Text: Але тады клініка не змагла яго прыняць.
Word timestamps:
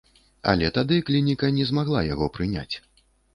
Але 0.53 0.69
тады 0.77 0.97
клініка 1.09 1.51
не 1.59 1.67
змагла 1.73 2.01
яго 2.13 2.31
прыняць. 2.39 2.75